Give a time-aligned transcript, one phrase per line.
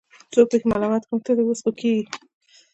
[0.33, 1.49] څوک پکې ملامت کړم.